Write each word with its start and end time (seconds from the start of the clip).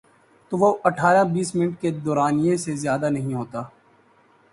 تو 0.51 0.57
وہ 0.57 0.69
اٹھارہ 0.83 1.23
بیس 1.33 1.53
منٹ 1.55 1.79
کے 1.81 1.91
دورانیے 2.05 2.55
سے 2.57 2.75
زیادہ 2.75 3.09
نہیں 3.09 3.33
ہوتا۔ 3.33 3.61